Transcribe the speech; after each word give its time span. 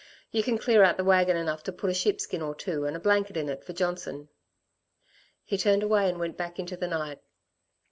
You 0.31 0.41
can 0.41 0.57
clear 0.57 0.81
out 0.81 0.97
the 0.97 1.03
wagon 1.03 1.37
enough 1.37 1.61
to 1.61 1.71
put 1.71 1.91
a 1.91 1.93
sheepskin 1.93 2.41
or 2.41 2.55
two 2.55 2.85
and 2.85 2.97
a 2.97 2.99
blanket 2.99 3.37
in 3.37 3.49
it 3.49 3.63
for 3.63 3.71
Johnson." 3.73 4.29
He 5.45 5.59
turned 5.59 5.83
away 5.83 6.09
and 6.09 6.19
went 6.19 6.37
back 6.37 6.57
into 6.57 6.75
the 6.75 6.87
night. 6.87 7.19